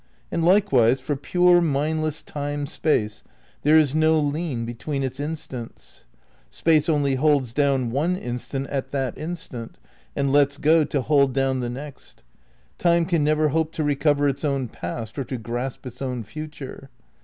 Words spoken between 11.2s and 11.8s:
down the